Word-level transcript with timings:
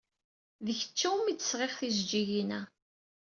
D 0.65 0.67
kečč 0.79 0.99
umi 1.13 1.33
d-sɣiɣ 1.33 1.71
tijeǧǧigin-a. 1.79 2.61